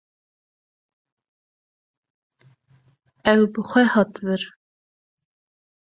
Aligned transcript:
Ew 3.33 3.41
bi 3.53 3.61
xwe 3.69 3.83
hat 3.93 4.13
vir. 4.25 4.43